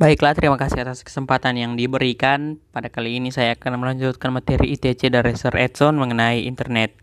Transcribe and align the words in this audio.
Baiklah, 0.00 0.32
terima 0.32 0.56
kasih 0.56 0.88
atas 0.88 1.04
kesempatan 1.04 1.52
yang 1.60 1.76
diberikan. 1.76 2.56
Pada 2.72 2.88
kali 2.88 3.20
ini 3.20 3.28
saya 3.28 3.52
akan 3.52 3.76
melanjutkan 3.76 4.32
materi 4.32 4.72
ITC 4.72 5.12
dari 5.12 5.36
Sir 5.36 5.52
Edson 5.52 6.00
mengenai 6.00 6.48
internet. 6.48 6.96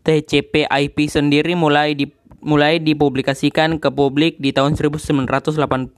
TCP/IP 0.04 1.08
sendiri 1.08 1.56
mulai 1.56 1.96
di 1.96 2.06
mulai 2.44 2.76
dipublikasikan 2.76 3.80
ke 3.80 3.88
publik 3.88 4.36
di 4.36 4.52
tahun 4.52 4.76
1982. 4.76 5.88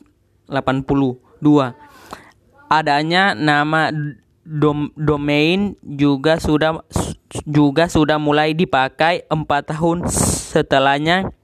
Adanya 2.67 3.35
nama 3.35 3.91
dom, 4.47 4.95
domain 4.95 5.75
juga 5.83 6.39
sudah 6.39 6.87
juga 7.43 7.91
sudah 7.91 8.23
mulai 8.23 8.55
dipakai 8.55 9.27
empat 9.27 9.75
tahun 9.75 10.07
setelahnya 10.55 11.35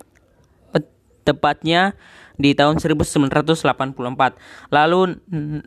tepatnya 1.27 1.99
di 2.39 2.55
tahun 2.55 2.79
1984. 2.79 4.39
Lalu 4.71 5.01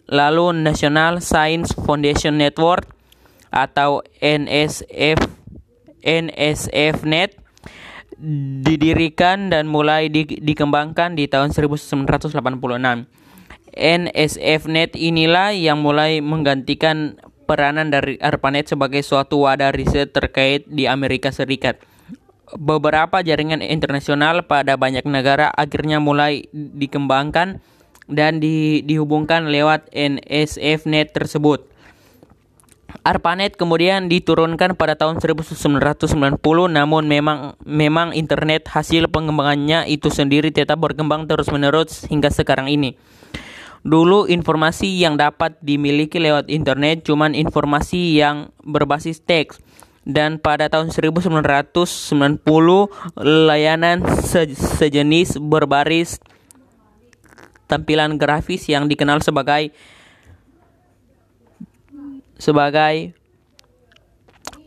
lalu 0.08 0.46
National 0.56 1.20
Science 1.20 1.76
Foundation 1.76 2.40
Network 2.40 2.88
atau 3.52 4.04
NSF 4.20 5.45
NSFNet 6.06 7.42
didirikan 8.64 9.52
dan 9.52 9.68
mulai 9.68 10.08
di, 10.08 10.24
dikembangkan 10.24 11.18
di 11.18 11.28
tahun 11.28 11.52
1986. 11.52 12.08
NSFNet 13.76 14.96
inilah 14.96 15.52
yang 15.52 15.84
mulai 15.84 16.24
menggantikan 16.24 17.20
peranan 17.44 17.92
dari 17.92 18.16
ARPANET 18.24 18.72
sebagai 18.72 19.04
suatu 19.04 19.44
wadah 19.44 19.76
riset 19.76 20.16
terkait 20.16 20.64
di 20.72 20.88
Amerika 20.88 21.34
Serikat 21.36 21.84
beberapa 22.54 23.26
jaringan 23.26 23.66
internasional 23.66 24.46
pada 24.46 24.78
banyak 24.78 25.04
negara 25.10 25.50
akhirnya 25.50 25.98
mulai 25.98 26.46
dikembangkan 26.54 27.60
dan 28.06 28.38
di, 28.38 28.86
dihubungkan 28.86 29.50
lewat 29.50 29.90
NSFNet 29.90 31.10
tersebut. 31.18 31.66
ARPANET 33.02 33.60
kemudian 33.60 34.08
diturunkan 34.08 34.78
pada 34.80 34.96
tahun 34.96 35.20
1990 35.20 36.40
namun 36.72 37.04
memang 37.10 37.60
memang 37.66 38.14
internet 38.14 38.70
hasil 38.72 39.12
pengembangannya 39.12 39.90
itu 39.92 40.08
sendiri 40.14 40.54
tetap 40.54 40.80
berkembang 40.80 41.28
terus-menerus 41.28 42.08
hingga 42.08 42.32
sekarang 42.32 42.72
ini. 42.72 42.96
Dulu 43.86 44.26
informasi 44.32 44.98
yang 44.98 45.20
dapat 45.20 45.60
dimiliki 45.62 46.18
lewat 46.18 46.50
internet 46.50 47.06
cuman 47.06 47.36
informasi 47.38 48.18
yang 48.18 48.50
berbasis 48.66 49.22
teks 49.22 49.62
dan 50.06 50.38
pada 50.38 50.70
tahun 50.70 50.94
1990 50.94 52.46
layanan 53.22 54.06
se 54.22 54.54
sejenis 54.54 55.42
berbaris 55.42 56.22
tampilan 57.66 58.22
grafis 58.22 58.70
yang 58.70 58.86
dikenal 58.86 59.26
sebagai 59.26 59.74
sebagai 62.46 63.18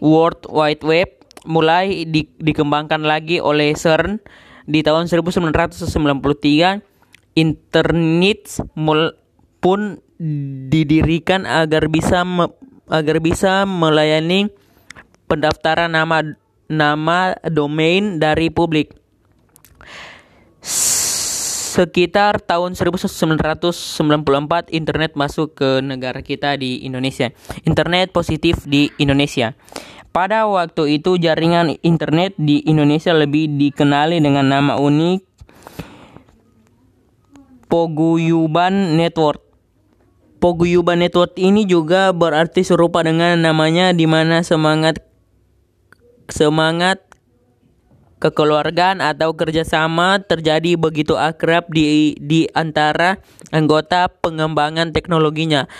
World 0.02 0.50
Wide 0.50 0.82
Web 0.82 1.22
mulai 1.46 2.02
di, 2.02 2.26
dikembangkan 2.42 3.06
lagi 3.06 3.38
oleh 3.38 3.78
CERN 3.78 4.18
di 4.66 4.82
tahun 4.82 5.06
1993 5.06 7.38
internet 7.38 8.66
mul, 8.74 9.14
pun 9.62 10.02
didirikan 10.68 11.46
agar 11.46 11.86
bisa 11.86 12.26
me, 12.26 12.50
agar 12.90 13.22
bisa 13.22 13.62
melayani 13.62 14.50
pendaftaran 15.30 15.94
nama 15.94 16.34
nama 16.66 17.38
domain 17.46 18.18
dari 18.18 18.50
publik. 18.50 18.98
Sekitar 21.78 22.42
tahun 22.42 22.74
1994 22.74 23.70
internet 24.74 25.14
masuk 25.14 25.54
ke 25.54 25.78
negara 25.78 26.26
kita 26.26 26.58
di 26.58 26.82
Indonesia. 26.82 27.30
Internet 27.62 28.10
positif 28.10 28.66
di 28.66 28.90
Indonesia. 28.98 29.54
Pada 30.10 30.50
waktu 30.50 30.98
itu 30.98 31.22
jaringan 31.22 31.78
internet 31.86 32.34
di 32.34 32.66
Indonesia 32.66 33.14
lebih 33.14 33.46
dikenali 33.54 34.18
dengan 34.18 34.50
nama 34.50 34.74
unik 34.74 35.22
Poguyuban 37.70 38.98
Network. 38.98 39.38
Poguyuban 40.42 40.98
Network 40.98 41.38
ini 41.38 41.62
juga 41.62 42.10
berarti 42.10 42.66
serupa 42.66 43.06
dengan 43.06 43.38
namanya 43.38 43.94
di 43.94 44.10
mana 44.10 44.42
semangat 44.42 44.98
semangat 46.26 47.07
kekeluargaan 48.18 48.98
atau 48.98 49.34
kerjasama 49.34 50.22
terjadi 50.22 50.74
begitu 50.74 51.14
akrab 51.14 51.70
di, 51.70 52.18
di 52.18 52.50
antara 52.52 53.22
anggota 53.54 54.10
pengembangan 54.10 54.90
teknologinya. 54.90 55.70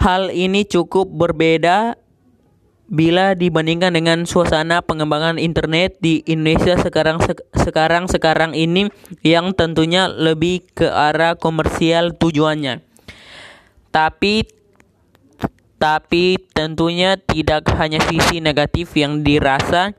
Hal 0.00 0.32
ini 0.32 0.64
cukup 0.64 1.10
berbeda 1.12 1.98
bila 2.90 3.38
dibandingkan 3.38 3.94
dengan 3.94 4.26
suasana 4.26 4.82
pengembangan 4.82 5.38
internet 5.38 6.02
di 6.02 6.26
Indonesia 6.26 6.74
sekarang 6.74 7.22
se 7.22 7.38
sekarang 7.54 8.10
sekarang 8.10 8.50
ini 8.50 8.90
yang 9.22 9.54
tentunya 9.54 10.10
lebih 10.10 10.66
ke 10.74 10.90
arah 10.90 11.38
komersial 11.38 12.18
tujuannya. 12.18 12.82
Tapi 13.94 14.42
tapi 15.78 16.36
tentunya 16.50 17.16
tidak 17.16 17.70
hanya 17.78 18.02
sisi 18.10 18.42
negatif 18.42 18.92
yang 18.98 19.22
dirasa 19.22 19.94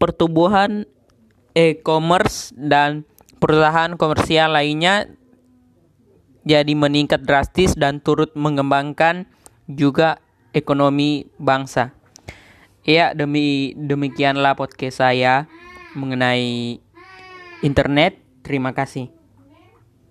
pertumbuhan 0.00 0.88
e-commerce 1.60 2.56
dan 2.56 3.04
perusahaan 3.36 3.92
komersial 4.00 4.56
lainnya 4.56 5.08
jadi 6.48 6.72
meningkat 6.72 7.20
drastis 7.28 7.76
dan 7.76 8.00
turut 8.00 8.32
mengembangkan 8.32 9.28
juga 9.68 10.18
ekonomi 10.56 11.28
bangsa. 11.36 11.92
Ya, 12.88 13.12
demi 13.12 13.76
demikianlah 13.76 14.56
podcast 14.56 15.04
saya 15.04 15.44
mengenai 15.92 16.80
internet. 17.60 18.16
Terima 18.40 18.72
kasih. 18.72 19.19